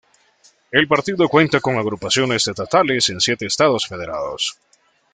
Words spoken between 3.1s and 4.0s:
en siete estados